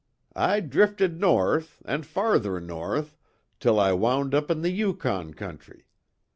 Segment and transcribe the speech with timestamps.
[0.35, 3.15] I drifted north, and farther north,
[3.59, 5.85] till I wound up in the Yukon country.